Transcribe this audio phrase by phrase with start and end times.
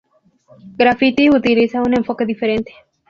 [0.79, 2.73] Graffiti utiliza un enfoque diferente.